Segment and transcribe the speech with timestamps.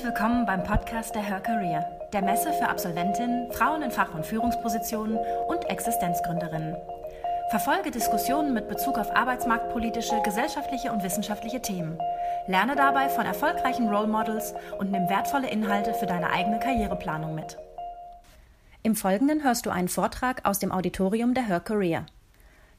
[0.00, 1.84] Herzlich willkommen beim Podcast der Her Career,
[2.14, 6.74] der Messe für Absolventinnen, Frauen in Fach- und Führungspositionen und Existenzgründerinnen.
[7.50, 11.98] Verfolge Diskussionen mit Bezug auf arbeitsmarktpolitische, gesellschaftliche und wissenschaftliche Themen.
[12.46, 17.58] Lerne dabei von erfolgreichen Role Models und nimm wertvolle Inhalte für deine eigene Karriereplanung mit.
[18.82, 22.06] Im Folgenden hörst du einen Vortrag aus dem Auditorium der Her Career.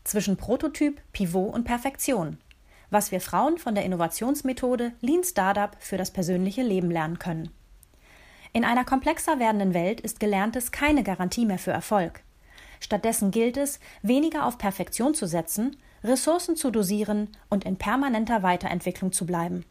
[0.05, 2.39] Zwischen Prototyp, Pivot und Perfektion–
[2.91, 7.49] was wir Frauen von der Innovationsmethode Lean Startup für das persönliche Leben lernen können.
[8.53, 12.21] In einer komplexer werdenden Welt ist Gelerntes keine Garantie mehr für Erfolg.
[12.79, 19.11] Stattdessen gilt es, weniger auf Perfektion zu setzen, Ressourcen zu dosieren und in permanenter Weiterentwicklung
[19.11, 19.65] zu bleiben.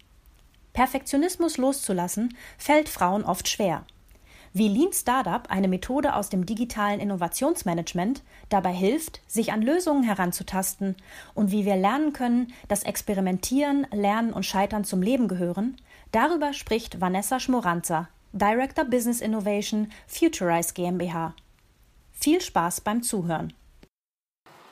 [0.73, 3.85] Perfektionismus loszulassen fällt Frauen oft schwer
[4.53, 10.97] wie Lean Startup, eine Methode aus dem digitalen Innovationsmanagement, dabei hilft, sich an Lösungen heranzutasten
[11.35, 15.77] und wie wir lernen können, dass Experimentieren, Lernen und Scheitern zum Leben gehören,
[16.11, 21.35] darüber spricht Vanessa Schmoranza, Director Business Innovation Futurize GmbH.
[22.13, 23.53] Viel Spaß beim Zuhören.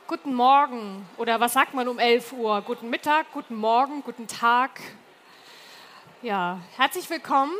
[0.08, 2.62] Guten Morgen oder was sagt man um 11 Uhr?
[2.62, 4.80] Guten Mittag, guten Morgen, guten Tag.
[6.22, 7.52] Ja, herzlich willkommen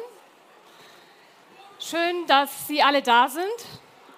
[1.81, 3.45] Schön, dass Sie alle da sind.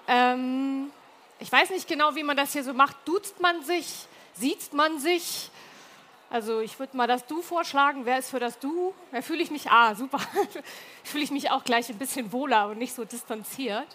[0.09, 0.91] Ähm,
[1.39, 2.97] ich weiß nicht genau, wie man das hier so macht.
[3.05, 4.07] Duzt man sich?
[4.33, 5.51] Sieht man sich?
[6.31, 8.07] Also ich würde mal das Du vorschlagen.
[8.07, 8.95] Wer ist für das Du?
[9.13, 10.21] Da fühle ich mich, ah, super,
[11.05, 13.89] fühle ich mich auch gleich ein bisschen wohler und nicht so distanziert.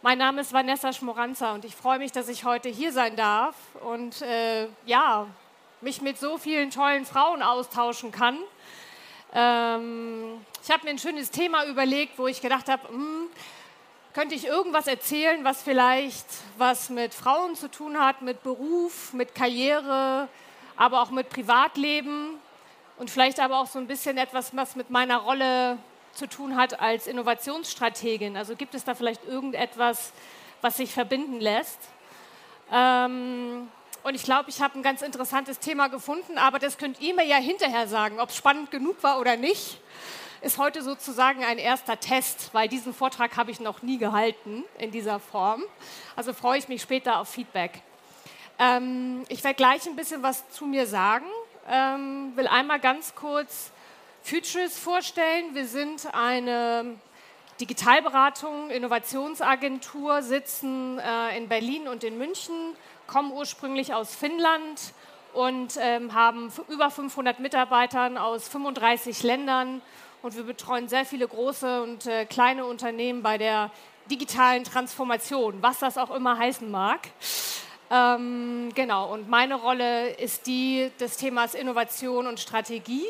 [0.00, 3.56] Mein Name ist Vanessa Schmoranza und ich freue mich, dass ich heute hier sein darf
[3.82, 5.26] und äh, ja,
[5.80, 8.38] mich mit so vielen tollen Frauen austauschen kann.
[9.32, 13.28] Ähm, ich habe mir ein schönes Thema überlegt, wo ich gedacht habe, hm,
[14.12, 16.26] könnte ich irgendwas erzählen, was vielleicht
[16.58, 20.28] was mit Frauen zu tun hat, mit Beruf, mit Karriere,
[20.76, 22.38] aber auch mit Privatleben
[22.98, 25.78] und vielleicht aber auch so ein bisschen etwas, was mit meiner Rolle
[26.12, 28.36] zu tun hat als Innovationsstrategin.
[28.36, 30.12] Also gibt es da vielleicht irgendetwas,
[30.60, 31.78] was sich verbinden lässt?
[32.72, 33.68] Ähm,
[34.02, 37.24] und ich glaube, ich habe ein ganz interessantes Thema gefunden, aber das könnt ihr mir
[37.24, 39.78] ja hinterher sagen, ob es spannend genug war oder nicht
[40.42, 44.90] ist heute sozusagen ein erster Test, weil diesen Vortrag habe ich noch nie gehalten in
[44.90, 45.62] dieser Form.
[46.16, 47.82] Also freue ich mich später auf Feedback.
[48.58, 51.26] Ähm, ich werde gleich ein bisschen was zu mir sagen,
[51.68, 53.70] ähm, will einmal ganz kurz
[54.22, 55.54] Futures vorstellen.
[55.54, 56.98] Wir sind eine
[57.60, 62.74] Digitalberatung, Innovationsagentur, sitzen äh, in Berlin und in München,
[63.10, 64.94] kommen ursprünglich aus Finnland
[65.32, 69.82] und ähm, haben über 500 Mitarbeiter aus 35 Ländern
[70.22, 73.72] und wir betreuen sehr viele große und äh, kleine Unternehmen bei der
[74.08, 77.00] digitalen Transformation, was das auch immer heißen mag.
[77.90, 83.06] Ähm, genau, und meine Rolle ist die des Themas Innovation und Strategie.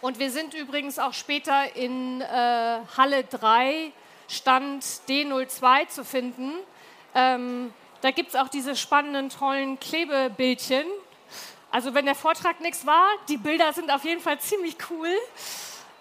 [0.00, 3.92] Und wir sind übrigens auch später in äh, Halle 3,
[4.26, 6.54] Stand D02 zu finden.
[7.14, 10.84] Ähm, da gibt es auch diese spannenden, tollen Klebebildchen.
[11.70, 15.08] Also wenn der Vortrag nichts war, die Bilder sind auf jeden Fall ziemlich cool.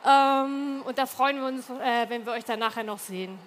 [0.05, 3.37] Ähm, und da freuen wir uns, äh, wenn wir euch dann nachher noch sehen.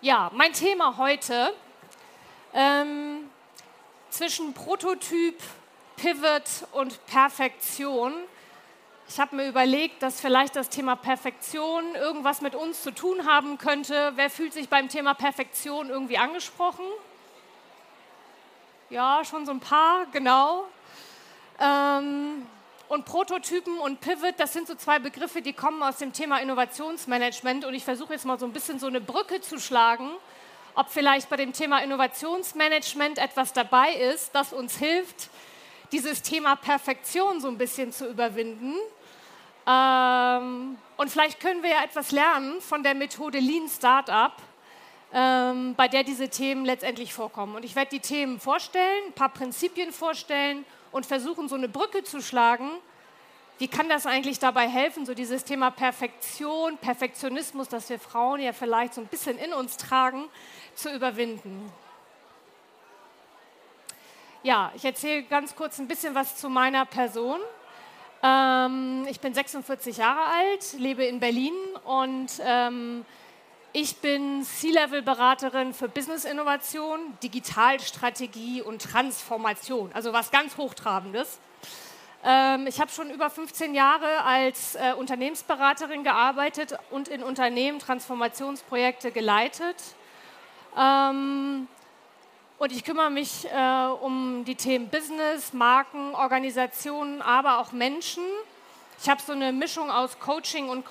[0.00, 1.52] Ja, mein Thema heute
[2.52, 3.28] ähm,
[4.08, 5.36] zwischen Prototyp,
[5.96, 8.14] Pivot und Perfektion.
[9.08, 13.58] Ich habe mir überlegt, dass vielleicht das Thema Perfektion irgendwas mit uns zu tun haben
[13.58, 14.12] könnte.
[14.14, 16.84] Wer fühlt sich beim Thema Perfektion irgendwie angesprochen?
[18.94, 20.66] Ja, schon so ein paar, genau.
[21.58, 22.46] Ähm,
[22.86, 27.64] und Prototypen und Pivot, das sind so zwei Begriffe, die kommen aus dem Thema Innovationsmanagement.
[27.64, 30.10] Und ich versuche jetzt mal so ein bisschen so eine Brücke zu schlagen,
[30.76, 35.28] ob vielleicht bei dem Thema Innovationsmanagement etwas dabei ist, das uns hilft,
[35.90, 38.76] dieses Thema Perfektion so ein bisschen zu überwinden.
[39.66, 44.34] Ähm, und vielleicht können wir ja etwas lernen von der Methode Lean Startup,
[45.14, 47.54] ähm, bei der diese Themen letztendlich vorkommen.
[47.54, 52.02] Und ich werde die Themen vorstellen, ein paar Prinzipien vorstellen und versuchen, so eine Brücke
[52.02, 52.68] zu schlagen.
[53.58, 58.52] Wie kann das eigentlich dabei helfen, so dieses Thema Perfektion, Perfektionismus, das wir Frauen ja
[58.52, 60.24] vielleicht so ein bisschen in uns tragen,
[60.74, 61.72] zu überwinden?
[64.42, 67.38] Ja, ich erzähle ganz kurz ein bisschen was zu meiner Person.
[68.24, 73.06] Ähm, ich bin 46 Jahre alt, lebe in Berlin und ähm,
[73.76, 81.40] ich bin C-Level-Beraterin für Business-Innovation, Digitalstrategie und Transformation, also was ganz Hochtrabendes.
[82.24, 89.10] Ähm, ich habe schon über 15 Jahre als äh, Unternehmensberaterin gearbeitet und in Unternehmen Transformationsprojekte
[89.10, 89.76] geleitet.
[90.78, 91.66] Ähm,
[92.58, 98.22] und ich kümmere mich äh, um die Themen Business, Marken, Organisationen, aber auch Menschen.
[99.02, 100.84] Ich habe so eine Mischung aus Coaching und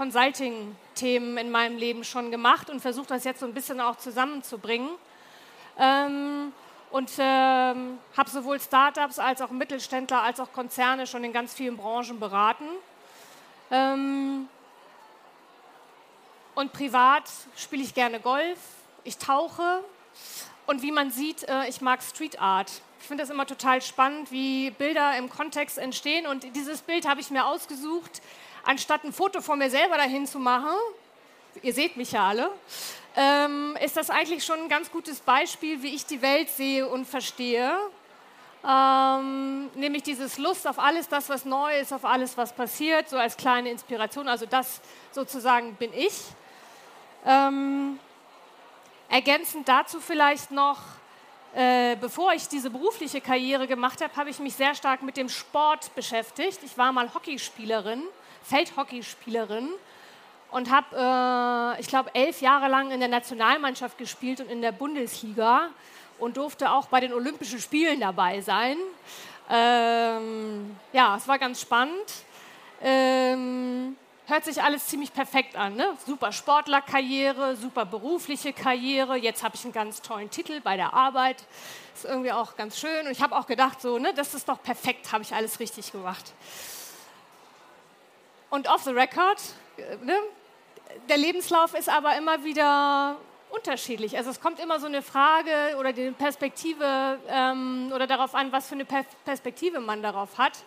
[0.93, 4.89] Consulting-Themen in meinem Leben schon gemacht und versuche das jetzt so ein bisschen auch zusammenzubringen.
[5.77, 6.53] Ähm,
[6.91, 11.75] und ähm, habe sowohl Startups als auch Mittelständler als auch Konzerne schon in ganz vielen
[11.75, 12.65] Branchen beraten.
[13.71, 14.47] Ähm,
[16.53, 17.23] und privat
[17.55, 18.59] spiele ich gerne Golf,
[19.03, 19.83] ich tauche
[20.67, 22.71] und wie man sieht, äh, ich mag Street Art.
[22.99, 26.27] Ich finde das immer total spannend, wie Bilder im Kontext entstehen.
[26.27, 28.21] Und dieses Bild habe ich mir ausgesucht,
[28.63, 30.75] anstatt ein Foto von mir selber dahin zu machen.
[31.61, 32.49] Ihr seht mich ja alle.
[33.15, 37.05] Ähm, ist das eigentlich schon ein ganz gutes Beispiel, wie ich die Welt sehe und
[37.05, 37.77] verstehe.
[38.67, 43.17] Ähm, nämlich dieses Lust auf alles, das, was neu ist, auf alles, was passiert, so
[43.17, 44.27] als kleine Inspiration.
[44.27, 44.81] Also das
[45.11, 46.13] sozusagen bin ich.
[47.25, 47.99] Ähm,
[49.09, 50.79] ergänzend dazu vielleicht noch,
[51.53, 55.29] äh, bevor ich diese berufliche Karriere gemacht habe, habe ich mich sehr stark mit dem
[55.29, 56.59] Sport beschäftigt.
[56.63, 58.01] Ich war mal Hockeyspielerin,
[58.43, 59.69] Feldhockeyspielerin
[60.51, 64.71] und habe, äh, ich glaube, elf Jahre lang in der Nationalmannschaft gespielt und in der
[64.71, 65.69] Bundesliga
[66.19, 68.77] und durfte auch bei den Olympischen Spielen dabei sein.
[69.49, 72.23] Ähm, ja, es war ganz spannend.
[72.81, 73.97] Ähm,
[74.27, 75.75] hört sich alles ziemlich perfekt an.
[75.75, 75.97] Ne?
[76.05, 79.17] Super Sportlerkarriere, super berufliche Karriere.
[79.17, 81.43] Jetzt habe ich einen ganz tollen Titel bei der Arbeit.
[81.95, 83.05] Ist irgendwie auch ganz schön.
[83.05, 85.91] Und ich habe auch gedacht, so, ne, das ist doch perfekt, habe ich alles richtig
[85.91, 86.33] gemacht.
[88.53, 89.41] Und off the record,
[89.77, 90.13] äh, ne,
[91.09, 93.15] der Lebenslauf ist aber immer wieder
[93.49, 94.15] unterschiedlich.
[94.15, 98.67] Also es kommt immer so eine Frage oder die Perspektive ähm, oder darauf an, was
[98.67, 98.85] für eine
[99.25, 100.65] Perspektive man darauf hat.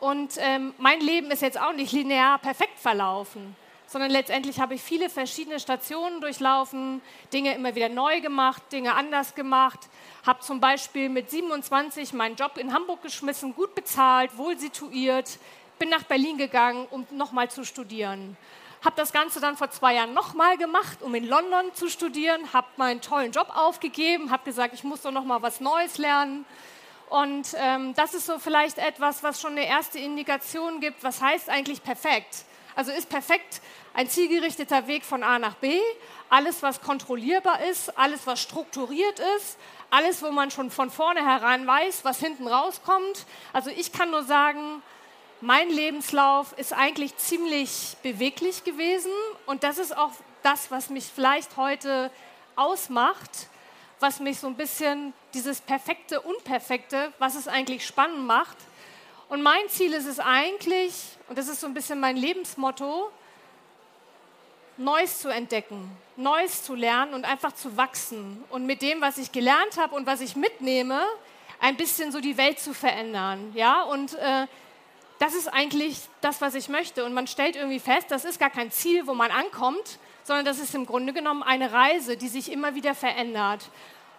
[0.00, 3.54] Und ähm, mein Leben ist jetzt auch nicht linear perfekt verlaufen,
[3.86, 7.00] sondern letztendlich habe ich viele verschiedene Stationen durchlaufen,
[7.32, 9.78] Dinge immer wieder neu gemacht, Dinge anders gemacht,
[10.26, 15.38] habe zum Beispiel mit 27 meinen Job in Hamburg geschmissen, gut bezahlt, wohl situiert,
[15.82, 18.36] bin nach Berlin gegangen, um nochmal zu studieren.
[18.84, 22.68] Habe das Ganze dann vor zwei Jahren nochmal gemacht, um in London zu studieren, habe
[22.76, 26.44] meinen tollen Job aufgegeben, habe gesagt, ich muss doch nochmal was Neues lernen
[27.08, 31.50] und ähm, das ist so vielleicht etwas, was schon eine erste Indikation gibt, was heißt
[31.50, 32.44] eigentlich perfekt.
[32.76, 33.60] Also ist perfekt
[33.92, 35.80] ein zielgerichteter Weg von A nach B,
[36.28, 39.58] alles, was kontrollierbar ist, alles, was strukturiert ist,
[39.90, 43.26] alles, wo man schon von vornherein weiß, was hinten rauskommt.
[43.52, 44.80] Also ich kann nur sagen,
[45.42, 49.12] mein Lebenslauf ist eigentlich ziemlich beweglich gewesen
[49.44, 50.12] und das ist auch
[50.42, 52.10] das, was mich vielleicht heute
[52.56, 53.48] ausmacht
[54.02, 58.56] was mich so ein bisschen, dieses perfekte, unperfekte, was es eigentlich spannend macht.
[59.28, 60.92] Und mein Ziel ist es eigentlich,
[61.28, 63.10] und das ist so ein bisschen mein Lebensmotto,
[64.76, 68.42] Neues zu entdecken, Neues zu lernen und einfach zu wachsen.
[68.50, 71.00] Und mit dem, was ich gelernt habe und was ich mitnehme,
[71.60, 73.52] ein bisschen so die Welt zu verändern.
[73.54, 73.82] Ja?
[73.84, 74.48] Und äh,
[75.22, 77.04] das ist eigentlich das, was ich möchte.
[77.04, 80.58] Und man stellt irgendwie fest, das ist gar kein Ziel, wo man ankommt, sondern das
[80.58, 83.70] ist im Grunde genommen eine Reise, die sich immer wieder verändert.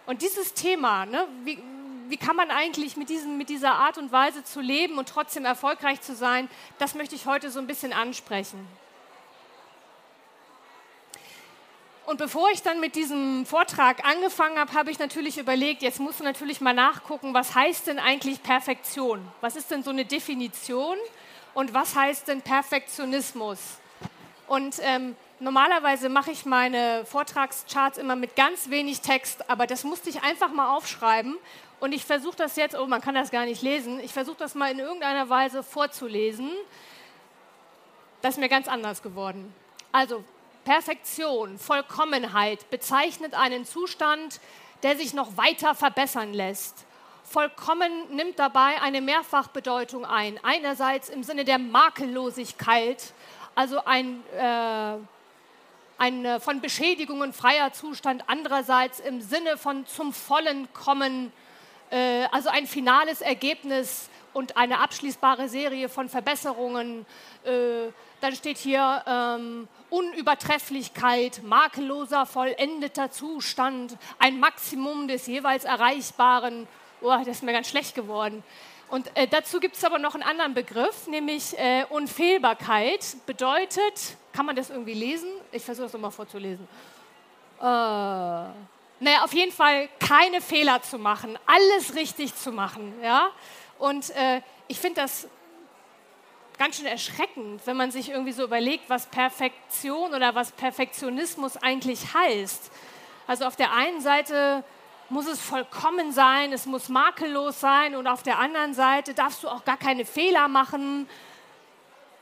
[0.06, 1.62] Und dieses Thema, ne, wie,
[2.08, 5.44] wie kann man eigentlich mit, diesem, mit dieser Art und Weise zu leben und trotzdem
[5.44, 8.66] erfolgreich zu sein, das möchte ich heute so ein bisschen ansprechen.
[12.06, 16.20] Und bevor ich dann mit diesem Vortrag angefangen habe, habe ich natürlich überlegt, jetzt musst
[16.20, 19.26] du natürlich mal nachgucken, was heißt denn eigentlich Perfektion?
[19.40, 20.98] Was ist denn so eine Definition?
[21.54, 23.60] Und was heißt denn Perfektionismus?
[24.48, 30.10] Und ähm, Normalerweise mache ich meine Vortragscharts immer mit ganz wenig Text, aber das musste
[30.10, 31.36] ich einfach mal aufschreiben.
[31.82, 34.56] Und ich versuche das jetzt, oh, man kann das gar nicht lesen, ich versuche das
[34.56, 36.50] mal in irgendeiner Weise vorzulesen.
[38.22, 39.54] Das ist mir ganz anders geworden.
[39.92, 40.24] Also,
[40.64, 44.40] Perfektion, Vollkommenheit bezeichnet einen Zustand,
[44.84, 46.86] der sich noch weiter verbessern lässt.
[47.24, 50.40] Vollkommen nimmt dabei eine Mehrfachbedeutung ein.
[50.44, 53.14] Einerseits im Sinne der Makellosigkeit,
[53.56, 54.98] also ein äh,
[55.98, 61.32] ein äh, von Beschädigungen freier Zustand, andererseits im Sinne von zum Vollen kommen,
[61.92, 67.06] äh, also ein finales Ergebnis und eine abschließbare Serie von Verbesserungen.
[67.44, 76.68] Äh, dann steht hier ähm, Unübertrefflichkeit, makelloser, vollendeter Zustand, ein Maximum des jeweils Erreichbaren.
[77.02, 78.44] Oh, das ist mir ganz schlecht geworden.
[78.90, 83.18] Und äh, dazu gibt es aber noch einen anderen Begriff, nämlich äh, Unfehlbarkeit.
[83.26, 85.30] Bedeutet, kann man das irgendwie lesen?
[85.52, 86.68] Ich versuche es nochmal vorzulesen.
[87.60, 87.64] Äh,
[89.04, 92.94] naja, auf jeden Fall keine Fehler zu machen, alles richtig zu machen.
[93.04, 93.32] Ja?
[93.84, 95.28] Und äh, ich finde das
[96.58, 102.14] ganz schön erschreckend, wenn man sich irgendwie so überlegt, was Perfektion oder was Perfektionismus eigentlich
[102.14, 102.72] heißt.
[103.28, 104.64] Also auf der einen Seite
[105.10, 109.50] muss es vollkommen sein, es muss makellos sein und auf der anderen Seite darfst du
[109.50, 111.06] auch gar keine Fehler machen.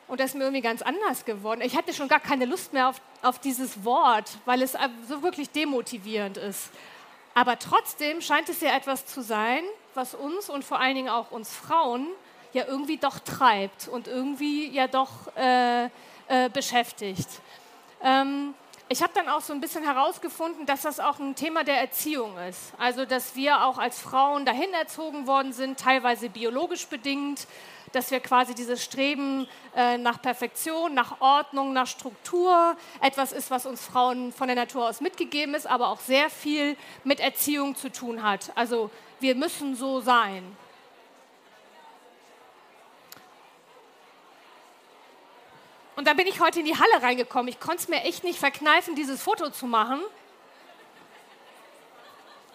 [0.07, 1.61] Und das ist mir irgendwie ganz anders geworden.
[1.61, 4.75] Ich hatte schon gar keine Lust mehr auf, auf dieses Wort, weil es
[5.07, 6.71] so wirklich demotivierend ist.
[7.35, 11.31] Aber trotzdem scheint es ja etwas zu sein, was uns und vor allen Dingen auch
[11.31, 12.07] uns Frauen
[12.53, 17.27] ja irgendwie doch treibt und irgendwie ja doch äh, äh, beschäftigt.
[18.03, 18.53] Ähm,
[18.91, 22.37] ich habe dann auch so ein bisschen herausgefunden, dass das auch ein Thema der Erziehung
[22.49, 22.73] ist.
[22.77, 27.47] Also, dass wir auch als Frauen dahin erzogen worden sind, teilweise biologisch bedingt,
[27.93, 33.65] dass wir quasi dieses Streben äh, nach Perfektion, nach Ordnung, nach Struktur etwas ist, was
[33.65, 37.89] uns Frauen von der Natur aus mitgegeben ist, aber auch sehr viel mit Erziehung zu
[37.89, 38.51] tun hat.
[38.55, 38.89] Also,
[39.21, 40.57] wir müssen so sein.
[45.95, 47.47] Und dann bin ich heute in die Halle reingekommen.
[47.47, 50.01] Ich konnte es mir echt nicht verkneifen, dieses Foto zu machen.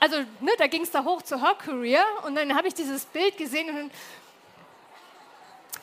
[0.00, 3.04] Also, ne, da ging es da hoch zur Her Career und dann habe ich dieses
[3.04, 3.90] Bild gesehen und dann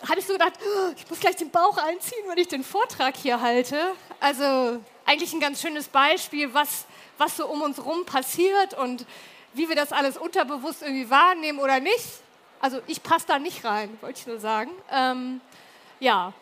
[0.10, 3.16] habe ich so gedacht, oh, ich muss gleich den Bauch einziehen, wenn ich den Vortrag
[3.16, 3.94] hier halte.
[4.20, 6.86] Also eigentlich ein ganz schönes Beispiel, was,
[7.18, 9.06] was so um uns rum passiert und
[9.54, 12.22] wie wir das alles unterbewusst irgendwie wahrnehmen oder nicht.
[12.60, 14.72] Also ich passe da nicht rein, wollte ich nur sagen.
[14.90, 15.42] Ähm,
[16.00, 16.34] ja,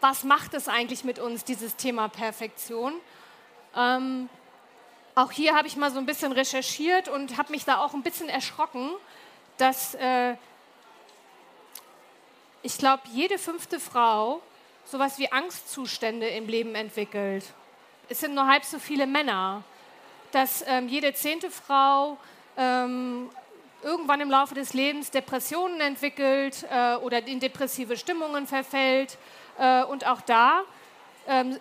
[0.00, 2.94] was macht es eigentlich mit uns, dieses Thema Perfektion?
[3.76, 4.28] Ähm,
[5.14, 8.02] auch hier habe ich mal so ein bisschen recherchiert und habe mich da auch ein
[8.02, 8.90] bisschen erschrocken,
[9.58, 10.34] dass äh,
[12.62, 14.40] ich glaube, jede fünfte Frau
[14.84, 17.44] sowas wie Angstzustände im Leben entwickelt.
[18.08, 19.62] Es sind nur halb so viele Männer.
[20.32, 22.16] Dass ähm, jede zehnte Frau
[22.60, 23.30] ähm,
[23.82, 29.16] irgendwann im Laufe des Lebens Depressionen entwickelt äh, oder in depressive Stimmungen verfällt
[29.58, 30.62] äh, und auch da
[31.26, 31.58] ähm,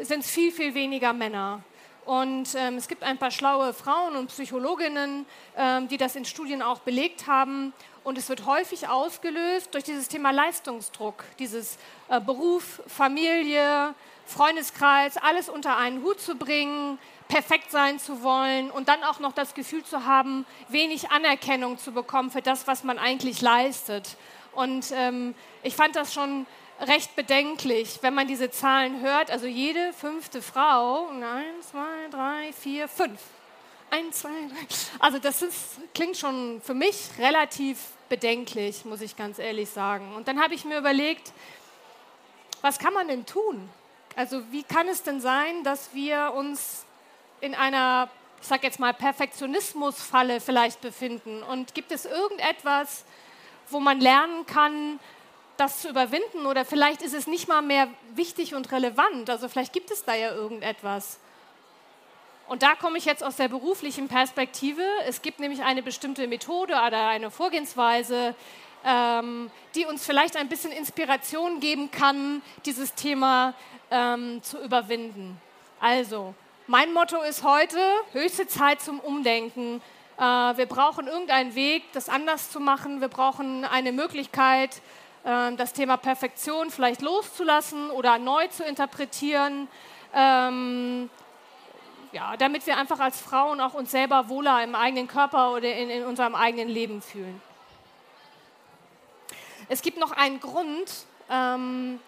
[0.00, 1.62] sind es viel, viel weniger Männer.
[2.04, 5.24] Und ähm, es gibt ein paar schlaue Frauen und Psychologinnen,
[5.56, 7.72] ähm, die das in Studien auch belegt haben.
[8.02, 13.94] Und es wird häufig ausgelöst durch dieses Thema Leistungsdruck, dieses äh, Beruf, Familie,
[14.26, 16.98] Freundeskreis, alles unter einen Hut zu bringen,
[17.32, 21.92] perfekt sein zu wollen und dann auch noch das Gefühl zu haben, wenig Anerkennung zu
[21.92, 24.18] bekommen für das, was man eigentlich leistet.
[24.52, 26.46] Und ähm, ich fand das schon
[26.78, 29.30] recht bedenklich, wenn man diese Zahlen hört.
[29.30, 33.18] Also jede fünfte Frau, eins, zwei, drei, vier, fünf.
[33.90, 34.66] Eins, zwei, drei.
[34.98, 37.78] Also das ist, klingt schon für mich relativ
[38.10, 40.14] bedenklich, muss ich ganz ehrlich sagen.
[40.16, 41.32] Und dann habe ich mir überlegt,
[42.60, 43.70] was kann man denn tun?
[44.16, 46.84] Also wie kann es denn sein, dass wir uns
[47.42, 48.08] in einer,
[48.40, 51.42] ich sage jetzt mal, Perfektionismusfalle vielleicht befinden?
[51.42, 53.04] Und gibt es irgendetwas,
[53.68, 54.98] wo man lernen kann,
[55.56, 59.28] das zu überwinden oder vielleicht ist es nicht mal mehr wichtig und relevant.
[59.28, 61.18] Also vielleicht gibt es da ja irgendetwas.
[62.48, 64.82] Und da komme ich jetzt aus der beruflichen Perspektive.
[65.06, 68.34] Es gibt nämlich eine bestimmte Methode oder eine Vorgehensweise,
[68.84, 73.54] ähm, die uns vielleicht ein bisschen Inspiration geben kann, dieses Thema
[73.90, 75.40] ähm, zu überwinden.
[75.80, 76.34] Also,
[76.72, 77.76] mein Motto ist heute,
[78.12, 79.82] höchste Zeit zum Umdenken.
[80.16, 83.02] Äh, wir brauchen irgendeinen Weg, das anders zu machen.
[83.02, 84.80] Wir brauchen eine Möglichkeit,
[85.26, 89.68] ähm, das Thema Perfektion vielleicht loszulassen oder neu zu interpretieren,
[90.14, 91.10] ähm,
[92.12, 95.90] ja, damit wir einfach als Frauen auch uns selber wohler im eigenen Körper oder in,
[95.90, 97.42] in unserem eigenen Leben fühlen.
[99.68, 102.00] Es gibt noch einen Grund, ähm,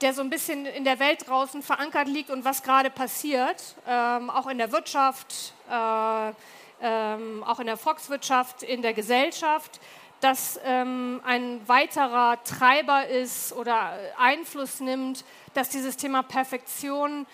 [0.00, 4.30] der so ein bisschen in der Welt draußen verankert liegt und was gerade passiert, ähm,
[4.30, 6.32] auch in der Wirtschaft, äh,
[6.80, 9.80] ähm, auch in der Volkswirtschaft, in der Gesellschaft
[10.20, 15.24] das ähm, ein weiterer Treiber ist oder Einfluss nimmt,
[15.54, 17.26] dass dieses Thema Perfektion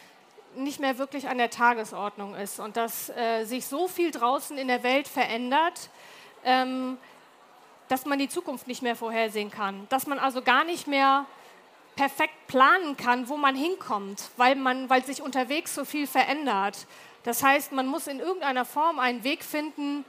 [0.57, 4.69] nicht mehr wirklich an der Tagesordnung ist und dass äh, sich so viel draußen in
[4.69, 5.89] der Welt verändert,
[6.45, 6.99] ähm,
[7.89, 11.27] dass man die Zukunft nicht mehr vorhersehen kann, dass man also gar nicht mehr
[11.97, 16.87] perfekt planen kann, wo man hinkommt, weil, man, weil sich unterwegs so viel verändert.
[17.23, 20.05] Das heißt, man muss in irgendeiner Form einen Weg finden,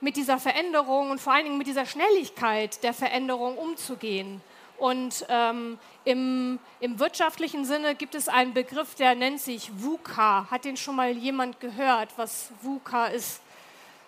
[0.00, 4.40] mit dieser Veränderung und vor allen Dingen mit dieser Schnelligkeit der Veränderung umzugehen.
[4.78, 10.46] Und ähm, im, im, wirtschaftlichen Sinne gibt es einen Begriff, der nennt sich VUCA.
[10.50, 13.40] Hat den schon mal jemand gehört, was VUCA ist?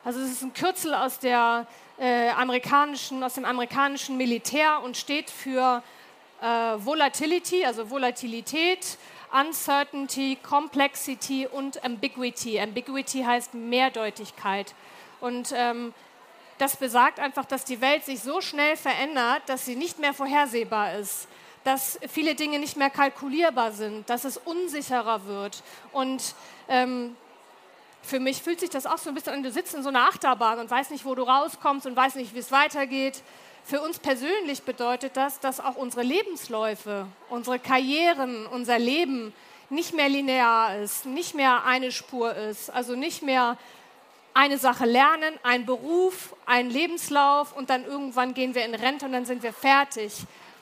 [0.04, 1.66] Also es ist ein Kürzel aus, der,
[1.98, 5.82] äh, amerikanischen, aus dem amerikanischen Militär und steht für
[6.40, 6.46] äh,
[6.84, 8.98] Volatility, also Volatilität,
[9.32, 12.58] Uncertainty, Complexity und Ambiguity.
[12.60, 14.74] Ambiguity heißt Mehrdeutigkeit.
[15.20, 15.94] Und ähm,
[16.58, 20.94] das besagt einfach, dass die Welt sich so schnell verändert, dass sie nicht mehr vorhersehbar
[20.94, 21.28] ist,
[21.64, 25.62] dass viele Dinge nicht mehr kalkulierbar sind, dass es unsicherer wird.
[25.92, 26.34] Und
[26.68, 27.16] ähm,
[28.02, 30.08] für mich fühlt sich das auch so ein bisschen an, du sitzt in so einer
[30.08, 33.22] Achterbahn und weißt nicht, wo du rauskommst und weißt nicht, wie es weitergeht.
[33.64, 39.32] Für uns persönlich bedeutet das, dass auch unsere Lebensläufe, unsere Karrieren, unser Leben
[39.68, 43.56] nicht mehr linear ist, nicht mehr eine Spur ist, also nicht mehr
[44.34, 49.12] eine Sache lernen, ein Beruf, ein Lebenslauf und dann irgendwann gehen wir in Rente und
[49.12, 50.12] dann sind wir fertig.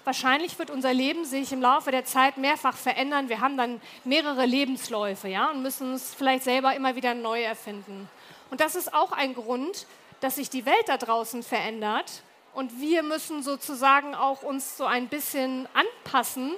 [0.04, 3.28] Wahrscheinlich wird unser Leben sich im Laufe der Zeit mehrfach verändern.
[3.28, 8.08] Wir haben dann mehrere Lebensläufe ja, und müssen uns vielleicht selber immer wieder neu erfinden.
[8.50, 9.86] Und das ist auch ein Grund,
[10.20, 12.22] dass sich die Welt da draußen verändert
[12.54, 16.52] und wir müssen sozusagen auch uns so ein bisschen anpassen,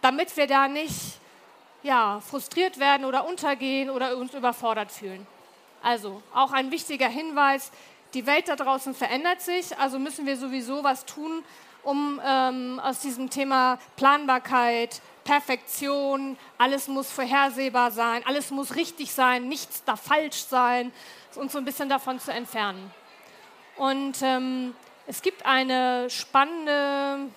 [0.00, 1.18] damit wir da nicht
[1.82, 5.26] ja, frustriert werden oder untergehen oder uns überfordert fühlen.
[5.82, 7.70] Also auch ein wichtiger Hinweis,
[8.14, 11.44] die Welt da draußen verändert sich, also müssen wir sowieso was tun,
[11.82, 19.48] um ähm, aus diesem Thema Planbarkeit, Perfektion, alles muss vorhersehbar sein, alles muss richtig sein,
[19.48, 20.92] nichts darf falsch sein,
[21.34, 22.90] uns so ein bisschen davon zu entfernen.
[23.76, 24.74] Und ähm,
[25.06, 27.30] es gibt eine spannende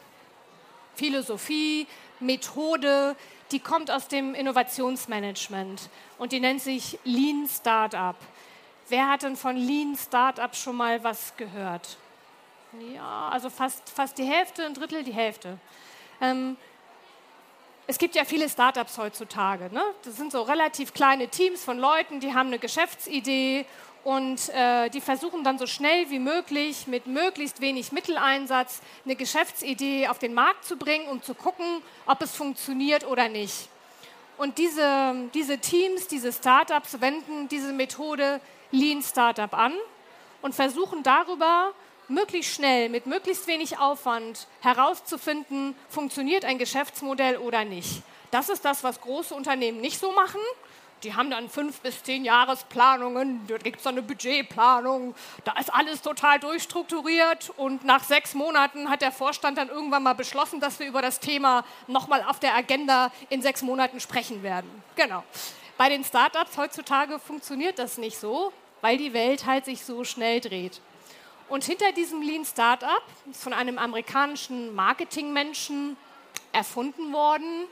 [0.95, 1.87] Philosophie,
[2.19, 3.15] Methode,
[3.51, 8.15] die kommt aus dem Innovationsmanagement und die nennt sich Lean Startup.
[8.89, 11.97] Wer hat denn von Lean Startup schon mal was gehört?
[12.93, 15.57] Ja, also fast, fast die Hälfte, ein Drittel, die Hälfte.
[16.21, 16.57] Ähm,
[17.85, 19.73] es gibt ja viele Startups heutzutage.
[19.73, 19.81] Ne?
[20.03, 23.65] Das sind so relativ kleine Teams von Leuten, die haben eine Geschäftsidee
[24.03, 30.07] und äh, die versuchen dann so schnell wie möglich mit möglichst wenig Mitteleinsatz eine Geschäftsidee
[30.07, 33.69] auf den Markt zu bringen, um zu gucken, ob es funktioniert oder nicht.
[34.37, 38.39] Und diese, diese Teams, diese Startups wenden diese Methode
[38.71, 39.73] Lean Startup an
[40.41, 41.73] und versuchen darüber
[42.07, 48.03] möglichst schnell, mit möglichst wenig Aufwand herauszufinden, funktioniert ein Geschäftsmodell oder nicht.
[48.31, 50.41] Das ist das, was große Unternehmen nicht so machen.
[51.03, 55.13] Die haben dann fünf bis zehn Jahresplanungen, da gibt es dann eine Budgetplanung,
[55.43, 60.15] da ist alles total durchstrukturiert und nach sechs Monaten hat der Vorstand dann irgendwann mal
[60.15, 64.69] beschlossen, dass wir über das Thema nochmal auf der Agenda in sechs Monaten sprechen werden.
[64.95, 65.23] Genau.
[65.77, 70.41] Bei den Startups heutzutage funktioniert das nicht so, weil die Welt halt sich so schnell
[70.41, 70.81] dreht.
[71.49, 75.95] Und hinter diesem Lean Startup ist von einem amerikanischen Marketingmenschen
[76.51, 77.67] erfunden worden,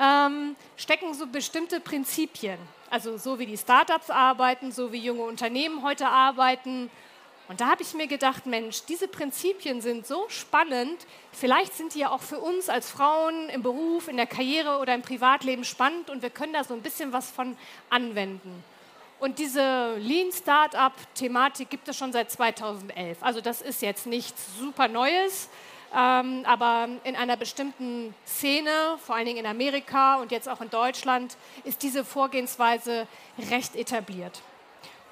[0.00, 2.58] ähm, stecken so bestimmte Prinzipien.
[2.90, 6.90] Also so wie die Startups arbeiten, so wie junge Unternehmen heute arbeiten.
[7.48, 11.06] Und da habe ich mir gedacht, Mensch, diese Prinzipien sind so spannend.
[11.32, 14.94] Vielleicht sind die ja auch für uns als Frauen im Beruf, in der Karriere oder
[14.94, 17.56] im Privatleben spannend und wir können da so ein bisschen was von
[17.88, 18.64] anwenden.
[19.18, 23.18] Und diese Lean Startup-Thematik gibt es schon seit 2011.
[23.22, 25.48] Also das ist jetzt nichts super Neues.
[25.94, 30.70] Ähm, aber in einer bestimmten Szene, vor allen Dingen in Amerika und jetzt auch in
[30.70, 33.06] Deutschland, ist diese Vorgehensweise
[33.50, 34.42] recht etabliert.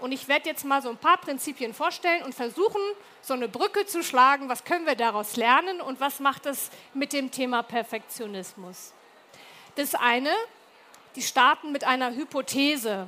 [0.00, 2.80] Und ich werde jetzt mal so ein paar Prinzipien vorstellen und versuchen,
[3.22, 4.48] so eine Brücke zu schlagen.
[4.48, 8.92] Was können wir daraus lernen und was macht es mit dem Thema Perfektionismus?
[9.76, 10.30] Das eine,
[11.16, 13.06] die starten mit einer Hypothese.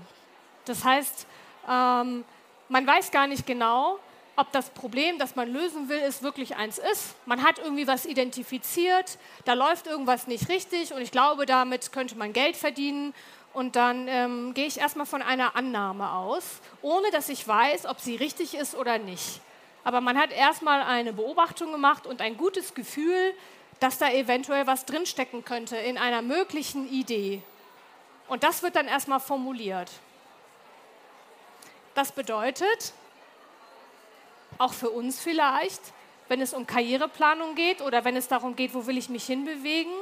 [0.65, 1.27] Das heißt,
[1.69, 2.25] ähm,
[2.69, 3.99] man weiß gar nicht genau,
[4.37, 7.15] ob das Problem, das man lösen will, ist wirklich eins ist.
[7.25, 12.17] Man hat irgendwie was identifiziert, da läuft irgendwas nicht richtig und ich glaube, damit könnte
[12.17, 13.15] man Geld verdienen.
[13.55, 18.01] Und dann ähm, gehe ich erstmal von einer Annahme aus, ohne dass ich weiß, ob
[18.01, 19.41] sie richtig ist oder nicht.
[19.83, 23.33] Aber man hat erstmal eine Beobachtung gemacht und ein gutes Gefühl,
[23.81, 27.43] dass da eventuell was drinstecken könnte in einer möglichen Idee.
[28.29, 29.91] Und das wird dann erstmal formuliert.
[31.95, 32.93] Das bedeutet,
[34.59, 35.81] auch für uns vielleicht,
[36.29, 39.93] wenn es um Karriereplanung geht oder wenn es darum geht, wo will ich mich hinbewegen,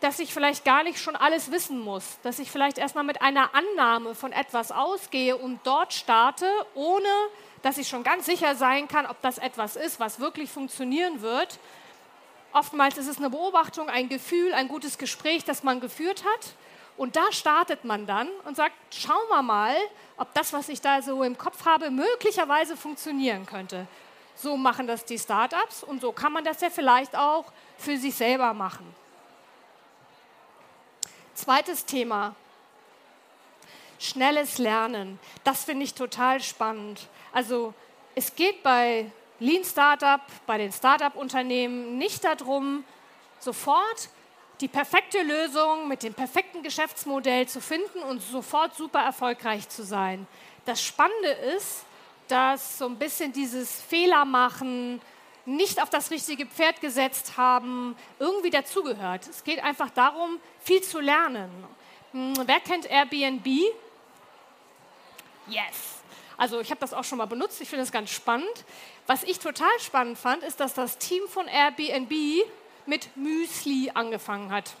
[0.00, 3.50] dass ich vielleicht gar nicht schon alles wissen muss, dass ich vielleicht erstmal mit einer
[3.54, 7.08] Annahme von etwas ausgehe und dort starte, ohne
[7.62, 11.58] dass ich schon ganz sicher sein kann, ob das etwas ist, was wirklich funktionieren wird.
[12.52, 16.54] Oftmals ist es eine Beobachtung, ein Gefühl, ein gutes Gespräch, das man geführt hat.
[16.96, 19.74] Und da startet man dann und sagt, schauen wir mal,
[20.16, 23.86] ob das, was ich da so im Kopf habe, möglicherweise funktionieren könnte.
[24.34, 28.14] So machen das die Startups und so kann man das ja vielleicht auch für sich
[28.14, 28.94] selber machen.
[31.34, 32.34] Zweites Thema.
[33.98, 35.18] Schnelles Lernen.
[35.44, 37.08] Das finde ich total spannend.
[37.32, 37.74] Also
[38.14, 42.84] es geht bei Lean Startup, bei den Startup-Unternehmen nicht darum,
[43.38, 44.08] sofort
[44.60, 50.26] die perfekte Lösung mit dem perfekten Geschäftsmodell zu finden und sofort super erfolgreich zu sein.
[50.64, 51.84] Das Spannende ist,
[52.28, 55.00] dass so ein bisschen dieses Fehlermachen,
[55.44, 59.28] nicht auf das richtige Pferd gesetzt haben, irgendwie dazugehört.
[59.28, 61.50] Es geht einfach darum, viel zu lernen.
[62.12, 63.46] Hm, wer kennt Airbnb?
[65.46, 66.02] Yes.
[66.36, 68.64] Also ich habe das auch schon mal benutzt, ich finde das ganz spannend.
[69.06, 72.12] Was ich total spannend fand, ist, dass das Team von Airbnb
[72.86, 74.72] mit Müsli angefangen hat.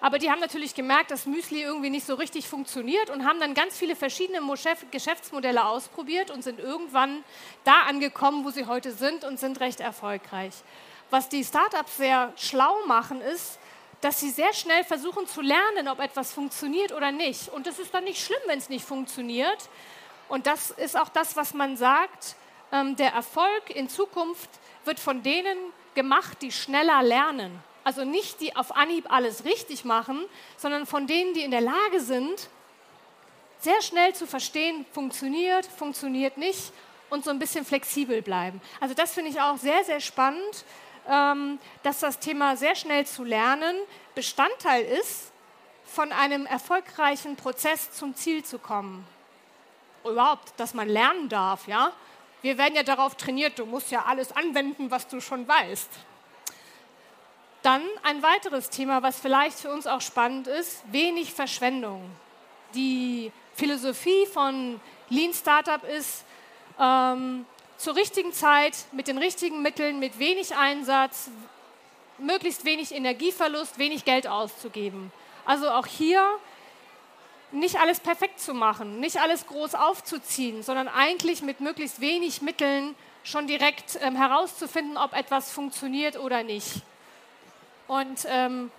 [0.00, 3.54] Aber die haben natürlich gemerkt, dass Müsli irgendwie nicht so richtig funktioniert und haben dann
[3.54, 4.40] ganz viele verschiedene
[4.90, 7.24] Geschäftsmodelle ausprobiert und sind irgendwann
[7.64, 10.52] da angekommen, wo sie heute sind und sind recht erfolgreich.
[11.10, 13.58] Was die Startups sehr schlau machen, ist,
[14.00, 17.48] dass sie sehr schnell versuchen zu lernen, ob etwas funktioniert oder nicht.
[17.48, 19.70] Und es ist dann nicht schlimm, wenn es nicht funktioniert.
[20.28, 22.36] Und das ist auch das, was man sagt.
[22.72, 24.50] Ähm, der Erfolg in Zukunft
[24.84, 25.56] wird von denen
[25.96, 27.58] gemacht, die schneller lernen.
[27.82, 30.24] Also nicht die auf Anhieb alles richtig machen,
[30.56, 32.48] sondern von denen, die in der Lage sind,
[33.58, 36.72] sehr schnell zu verstehen, funktioniert, funktioniert nicht
[37.10, 38.60] und so ein bisschen flexibel bleiben.
[38.80, 40.64] Also das finde ich auch sehr, sehr spannend,
[41.08, 43.76] ähm, dass das Thema sehr schnell zu lernen
[44.14, 45.32] Bestandteil ist,
[45.84, 49.06] von einem erfolgreichen Prozess zum Ziel zu kommen.
[50.04, 51.92] Überhaupt, dass man lernen darf, ja.
[52.42, 55.90] Wir werden ja darauf trainiert, du musst ja alles anwenden, was du schon weißt.
[57.62, 62.08] Dann ein weiteres Thema, was vielleicht für uns auch spannend ist, wenig Verschwendung.
[62.74, 66.24] Die Philosophie von Lean Startup ist,
[66.78, 67.46] ähm,
[67.76, 71.30] zur richtigen Zeit, mit den richtigen Mitteln, mit wenig Einsatz,
[72.18, 75.12] möglichst wenig Energieverlust, wenig Geld auszugeben.
[75.44, 76.38] Also auch hier
[77.52, 82.94] nicht alles perfekt zu machen, nicht alles groß aufzuziehen, sondern eigentlich mit möglichst wenig Mitteln
[83.24, 86.82] schon direkt ähm, herauszufinden, ob etwas funktioniert oder nicht.
[87.88, 88.70] Und ähm,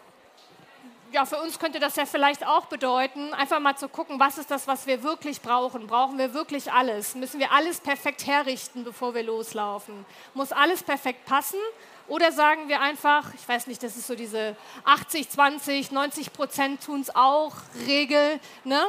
[1.12, 4.52] ja, für uns könnte das ja vielleicht auch bedeuten, einfach mal zu gucken, was ist
[4.52, 5.88] das, was wir wirklich brauchen?
[5.88, 7.16] Brauchen wir wirklich alles?
[7.16, 10.06] Müssen wir alles perfekt herrichten, bevor wir loslaufen?
[10.34, 11.60] Muss alles perfekt passen?
[12.08, 16.84] Oder sagen wir einfach, ich weiß nicht, das ist so diese 80, 20, 90 Prozent
[16.84, 17.54] tun es auch,
[17.86, 18.82] Regel, ne?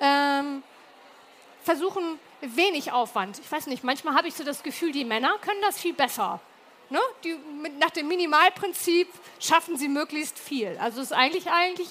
[0.00, 0.62] Ähm,
[1.64, 3.38] versuchen wenig Aufwand.
[3.38, 6.40] Ich weiß nicht, manchmal habe ich so das Gefühl, die Männer können das viel besser.
[6.92, 7.00] Ne?
[7.24, 7.38] Die,
[7.78, 9.08] nach dem Minimalprinzip
[9.40, 10.76] schaffen sie möglichst viel.
[10.78, 11.88] Also ist eigentlich eigentlich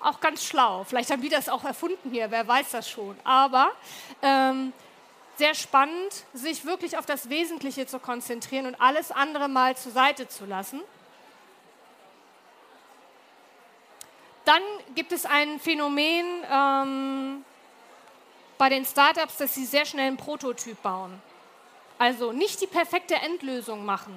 [0.00, 0.82] auch ganz schlau.
[0.82, 3.16] Vielleicht haben die das auch erfunden hier, wer weiß das schon.
[3.22, 3.70] Aber
[4.22, 4.72] ähm,
[5.36, 10.26] sehr spannend, sich wirklich auf das Wesentliche zu konzentrieren und alles andere mal zur Seite
[10.26, 10.80] zu lassen.
[14.44, 14.62] Dann
[14.96, 17.44] gibt es ein Phänomen ähm,
[18.58, 21.22] bei den Startups, dass sie sehr schnell einen Prototyp bauen.
[22.04, 24.12] Also nicht die perfekte Endlösung machen.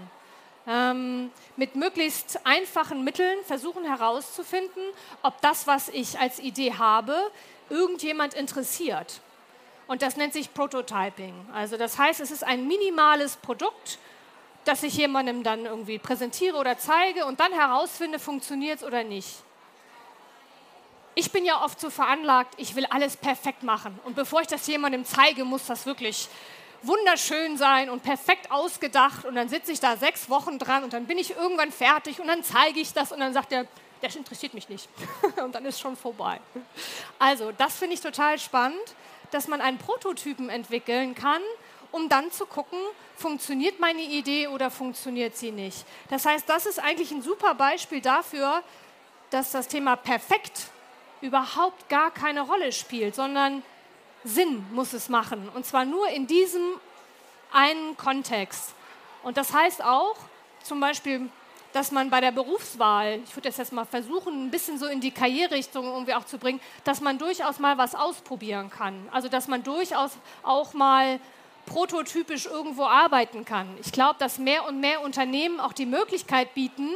[0.67, 4.83] Ähm, mit möglichst einfachen Mitteln versuchen herauszufinden,
[5.23, 7.15] ob das, was ich als Idee habe,
[7.69, 9.21] irgendjemand interessiert.
[9.87, 11.33] Und das nennt sich Prototyping.
[11.53, 13.99] Also das heißt, es ist ein minimales Produkt,
[14.65, 19.29] das ich jemandem dann irgendwie präsentiere oder zeige und dann herausfinde, funktioniert es oder nicht.
[21.15, 23.97] Ich bin ja oft so veranlagt, ich will alles perfekt machen.
[24.03, 26.27] Und bevor ich das jemandem zeige, muss das wirklich
[26.83, 31.05] wunderschön sein und perfekt ausgedacht und dann sitze ich da sechs Wochen dran und dann
[31.05, 33.65] bin ich irgendwann fertig und dann zeige ich das und dann sagt er,
[34.01, 34.87] das interessiert mich nicht
[35.43, 36.39] und dann ist schon vorbei.
[37.19, 38.95] Also das finde ich total spannend,
[39.31, 41.41] dass man einen Prototypen entwickeln kann,
[41.91, 42.79] um dann zu gucken,
[43.15, 45.85] funktioniert meine Idee oder funktioniert sie nicht.
[46.09, 48.61] Das heißt, das ist eigentlich ein super Beispiel dafür,
[49.29, 50.67] dass das Thema perfekt
[51.21, 53.63] überhaupt gar keine Rolle spielt, sondern
[54.27, 55.49] Sinn muss es machen.
[55.53, 56.61] Und zwar nur in diesem
[57.51, 58.73] einen Kontext.
[59.23, 60.15] Und das heißt auch
[60.63, 61.29] zum Beispiel,
[61.73, 65.01] dass man bei der Berufswahl, ich würde das jetzt mal versuchen, ein bisschen so in
[65.01, 69.07] die Karriererichtung irgendwie auch zu bringen, dass man durchaus mal was ausprobieren kann.
[69.11, 70.11] Also dass man durchaus
[70.43, 71.19] auch mal
[71.65, 73.67] prototypisch irgendwo arbeiten kann.
[73.83, 76.89] Ich glaube, dass mehr und mehr Unternehmen auch die Möglichkeit bieten,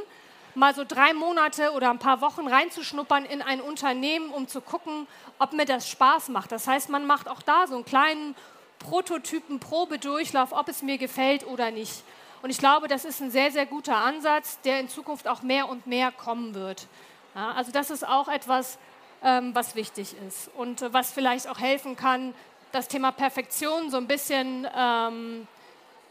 [0.55, 5.07] mal so drei Monate oder ein paar Wochen reinzuschnuppern in ein Unternehmen, um zu gucken,
[5.39, 6.51] ob mir das Spaß macht.
[6.51, 8.35] Das heißt, man macht auch da so einen kleinen
[8.79, 12.03] Prototypen, Probedurchlauf, ob es mir gefällt oder nicht.
[12.41, 15.69] Und ich glaube, das ist ein sehr, sehr guter Ansatz, der in Zukunft auch mehr
[15.69, 16.87] und mehr kommen wird.
[17.35, 18.79] Ja, also das ist auch etwas,
[19.23, 22.33] ähm, was wichtig ist und äh, was vielleicht auch helfen kann,
[22.71, 25.47] das Thema Perfektion so ein bisschen ähm,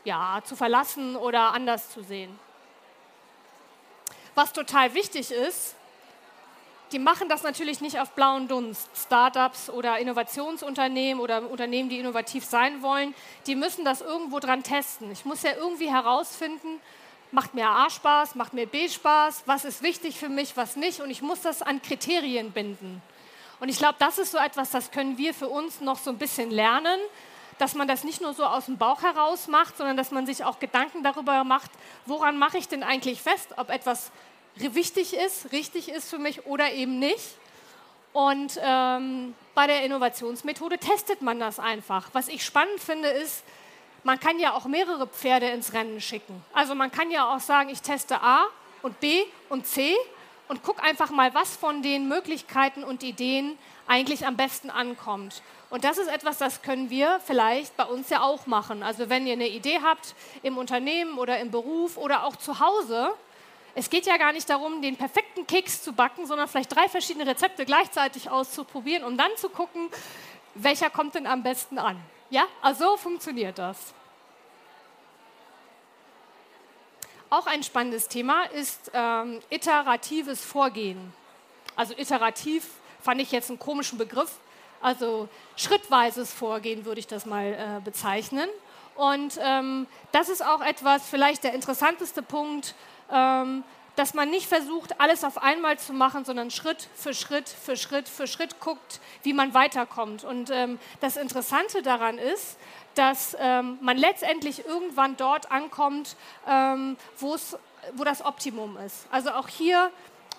[0.05, 2.39] ja, zu verlassen oder anders zu sehen.
[4.35, 5.75] Was total wichtig ist,
[6.93, 8.89] die machen das natürlich nicht auf blauen Dunst.
[8.97, 13.15] Startups oder Innovationsunternehmen oder Unternehmen, die innovativ sein wollen,
[13.47, 15.11] die müssen das irgendwo dran testen.
[15.13, 16.81] Ich muss ja irgendwie herausfinden,
[17.31, 21.01] macht mir A Spaß, macht mir B Spaß, was ist wichtig für mich, was nicht.
[21.01, 23.01] Und ich muss das an Kriterien binden.
[23.61, 26.19] Und ich glaube, das ist so etwas, das können wir für uns noch so ein
[26.19, 26.99] bisschen lernen,
[27.61, 30.45] dass man das nicht nur so aus dem Bauch heraus macht, sondern dass man sich
[30.45, 31.71] auch Gedanken darüber macht,
[32.07, 34.11] woran mache ich denn eigentlich fest, ob etwas
[34.55, 37.37] wichtig ist, richtig ist für mich oder eben nicht.
[38.13, 42.09] Und ähm, bei der Innovationsmethode testet man das einfach.
[42.13, 43.45] Was ich spannend finde, ist,
[44.03, 46.43] man kann ja auch mehrere Pferde ins Rennen schicken.
[46.53, 48.45] Also man kann ja auch sagen, ich teste A
[48.83, 49.95] und B und C
[50.49, 55.43] und gucke einfach mal, was von den Möglichkeiten und Ideen eigentlich am besten ankommt.
[55.71, 58.83] Und das ist etwas, das können wir vielleicht bei uns ja auch machen.
[58.83, 63.13] Also wenn ihr eine Idee habt im Unternehmen oder im Beruf oder auch zu Hause,
[63.77, 67.25] es geht ja gar nicht darum, den perfekten Keks zu backen, sondern vielleicht drei verschiedene
[67.25, 69.89] Rezepte gleichzeitig auszuprobieren, um dann zu gucken,
[70.55, 71.97] welcher kommt denn am besten an.
[72.31, 73.95] Ja, also so funktioniert das.
[77.29, 81.13] Auch ein spannendes Thema ist ähm, iteratives Vorgehen.
[81.77, 82.69] Also iterativ
[83.01, 84.39] fand ich jetzt einen komischen Begriff.
[84.81, 88.49] Also schrittweises Vorgehen würde ich das mal äh, bezeichnen.
[88.97, 92.75] Und ähm, das ist auch etwas, vielleicht der interessanteste Punkt,
[93.11, 93.65] ähm,
[93.97, 98.09] dass man nicht versucht, alles auf einmal zu machen, sondern Schritt für Schritt für Schritt
[98.09, 100.25] für Schritt guckt, wie man weiterkommt.
[100.25, 102.57] Und ähm, das Interessante daran ist,
[102.95, 106.17] dass ähm, man letztendlich irgendwann dort ankommt,
[106.49, 109.07] ähm, wo das Optimum ist.
[109.11, 109.91] Also auch hier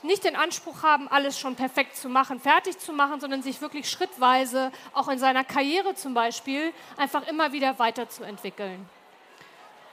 [0.04, 3.90] nicht den Anspruch haben, alles schon perfekt zu machen, fertig zu machen, sondern sich wirklich
[3.90, 8.88] schrittweise, auch in seiner Karriere zum Beispiel, einfach immer wieder weiterzuentwickeln.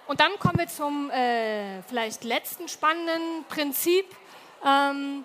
[0.07, 4.07] Und dann kommen wir zum äh, vielleicht letzten spannenden Prinzip,
[4.65, 5.25] ähm,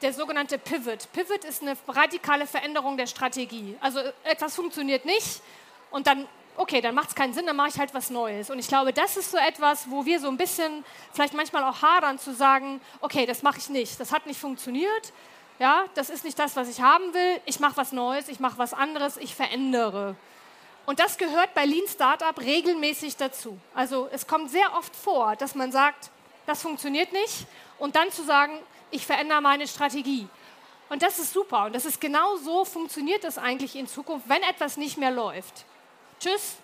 [0.00, 1.12] der sogenannte Pivot.
[1.12, 3.76] Pivot ist eine radikale Veränderung der Strategie.
[3.80, 5.42] Also etwas funktioniert nicht
[5.90, 8.50] und dann okay, dann macht es keinen Sinn, dann mache ich halt was Neues.
[8.50, 11.82] Und ich glaube, das ist so etwas, wo wir so ein bisschen vielleicht manchmal auch
[11.82, 15.12] hadern zu sagen, okay, das mache ich nicht, das hat nicht funktioniert,
[15.58, 18.58] ja, das ist nicht das, was ich haben will, ich mache was Neues, ich mache
[18.58, 20.16] was anderes, ich verändere.
[20.84, 23.56] Und das gehört bei Lean Startup regelmäßig dazu.
[23.72, 26.10] Also es kommt sehr oft vor, dass man sagt,
[26.46, 27.46] das funktioniert nicht
[27.78, 28.58] und dann zu sagen,
[28.90, 30.28] ich verändere meine Strategie.
[30.88, 34.42] Und das ist super und das ist genau so funktioniert das eigentlich in Zukunft, wenn
[34.42, 35.64] etwas nicht mehr läuft
[36.22, 36.56] tschüss,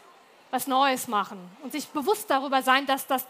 [0.51, 3.27] was Neues machen und sich bewusst darüber sein, dass das,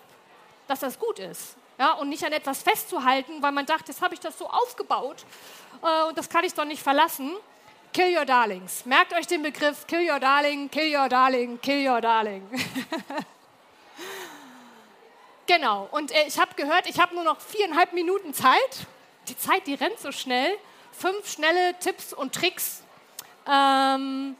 [0.66, 1.56] dass das gut ist.
[1.78, 5.24] Ja, und nicht an etwas festzuhalten, weil man dachte, jetzt habe ich das so aufgebaut
[5.82, 7.32] äh, und das kann ich doch nicht verlassen.
[7.92, 8.84] Kill your darlings.
[8.84, 12.46] Merkt euch den Begriff Kill your darling, kill your darling, kill your darling.
[15.46, 18.86] genau, und äh, ich habe gehört, ich habe nur noch viereinhalb Minuten Zeit.
[19.28, 20.58] Die Zeit, die rennt so schnell.
[20.92, 22.82] Fünf schnelle Tipps und Tricks.
[23.46, 24.36] Ähm,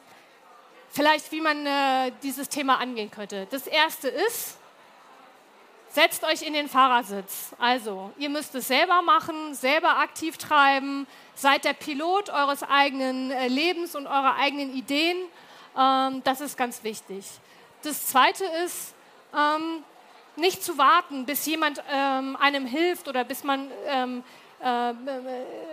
[0.98, 3.46] vielleicht, wie man äh, dieses Thema angehen könnte.
[3.52, 4.58] Das erste ist,
[5.92, 7.54] setzt euch in den Fahrersitz.
[7.60, 11.06] Also, ihr müsst es selber machen, selber aktiv treiben,
[11.36, 15.18] seid der Pilot eures eigenen äh, Lebens und eurer eigenen Ideen.
[15.78, 17.24] Ähm, das ist ganz wichtig.
[17.84, 18.92] Das zweite ist,
[19.32, 19.84] ähm,
[20.34, 24.24] nicht zu warten, bis jemand ähm, einem hilft oder bis man, ähm,
[24.60, 24.94] äh,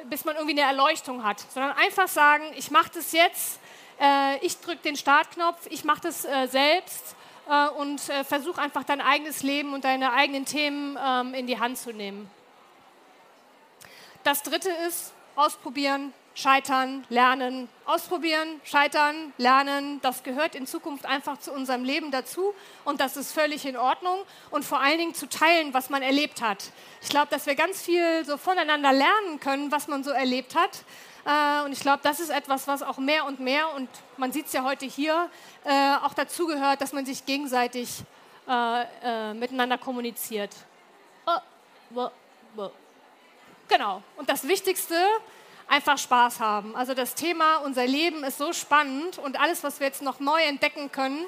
[0.08, 3.60] bis man irgendwie eine Erleuchtung hat, sondern einfach sagen, ich mache das jetzt,
[4.42, 7.16] ich drücke den Startknopf, ich mache das äh, selbst
[7.50, 11.60] äh, und äh, versuche einfach dein eigenes Leben und deine eigenen Themen ähm, in die
[11.60, 12.30] Hand zu nehmen.
[14.24, 17.70] Das dritte ist ausprobieren, scheitern, lernen.
[17.86, 22.54] Ausprobieren, scheitern, lernen, das gehört in Zukunft einfach zu unserem Leben dazu
[22.84, 24.18] und das ist völlig in Ordnung
[24.50, 26.72] und vor allen Dingen zu teilen, was man erlebt hat.
[27.02, 30.72] Ich glaube, dass wir ganz viel so voneinander lernen können, was man so erlebt hat
[30.72, 31.15] äh,
[31.66, 34.54] und ich glaube, das ist etwas, was auch mehr und mehr, und man sieht es
[34.54, 35.30] ja heute hier,
[35.64, 38.04] äh, auch dazu gehört, dass man sich gegenseitig
[38.48, 40.52] äh, miteinander kommuniziert.
[43.68, 44.04] Genau.
[44.18, 44.96] Und das Wichtigste,
[45.68, 46.76] einfach Spaß haben.
[46.76, 50.42] Also das Thema, unser Leben ist so spannend und alles, was wir jetzt noch neu
[50.44, 51.26] entdecken können,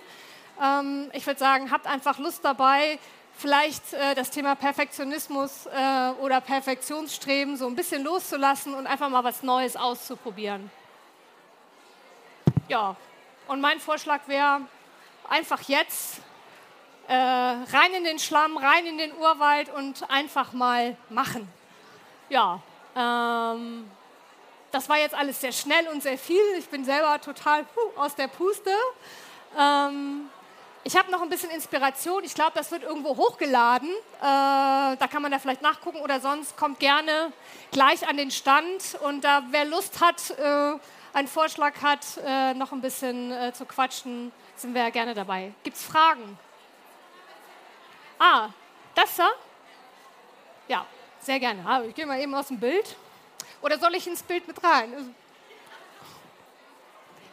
[0.62, 3.00] ähm, ich würde sagen, habt einfach Lust dabei,
[3.38, 9.24] vielleicht äh, das Thema Perfektionismus äh, oder Perfektionsstreben so ein bisschen loszulassen und einfach mal
[9.24, 10.70] was Neues auszuprobieren.
[12.68, 12.96] Ja,
[13.48, 14.62] und mein Vorschlag wäre
[15.30, 16.20] einfach jetzt
[17.08, 21.48] äh, rein in den Schlamm, rein in den Urwald und einfach mal machen.
[22.30, 22.60] Ja,
[22.96, 23.90] ähm,
[24.72, 26.42] das war jetzt alles sehr schnell und sehr viel.
[26.58, 28.72] Ich bin selber total puh, aus der Puste.
[29.58, 30.30] Ähm,
[30.88, 32.24] ich habe noch ein bisschen Inspiration.
[32.24, 33.90] Ich glaube, das wird irgendwo hochgeladen.
[33.90, 37.34] Äh, da kann man da vielleicht nachgucken oder sonst kommt gerne
[37.74, 38.98] gleich an den Stand.
[39.02, 40.80] Und da, wer Lust hat, äh,
[41.12, 45.52] einen Vorschlag hat, äh, noch ein bisschen äh, zu quatschen, sind wir ja gerne dabei.
[45.62, 46.40] Gibt es Fragen?
[48.18, 48.48] Ah,
[48.96, 49.28] das da?
[50.70, 50.86] Ja,
[51.20, 51.66] sehr gerne.
[51.68, 52.96] Ah, ich gehe mal eben aus dem Bild.
[53.62, 55.14] Oder soll ich ins Bild mit rein?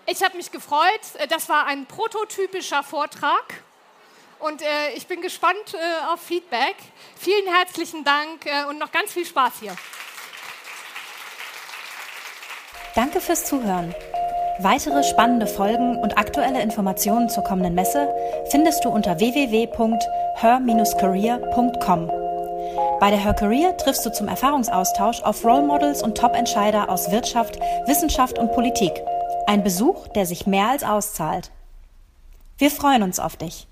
[0.07, 1.01] Ich habe mich gefreut.
[1.19, 3.63] Äh, das war ein prototypischer Vortrag.
[4.41, 5.79] Und äh, ich bin gespannt äh,
[6.13, 6.75] auf Feedback.
[7.17, 9.75] Vielen herzlichen Dank äh, und noch ganz viel Spaß hier.
[12.95, 13.95] Danke fürs Zuhören.
[14.61, 18.09] Weitere spannende Folgen und aktuelle Informationen zur kommenden Messe
[18.51, 22.11] findest du unter www.her-career.com.
[23.01, 27.59] Bei der Her Career triffst du zum Erfahrungsaustausch auf Role Models und Top-Entscheider aus Wirtschaft,
[27.87, 28.93] Wissenschaft und Politik.
[29.47, 31.51] Ein Besuch, der sich mehr als auszahlt.
[32.57, 33.67] Wir freuen uns auf dich.